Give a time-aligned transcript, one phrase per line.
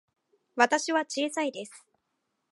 [0.55, 1.85] 私は小さいです。